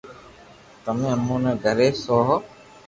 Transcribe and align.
تمي 0.83 1.07
اموني 1.15 1.51
گھري 1.63 1.89
سوھو 2.03 2.35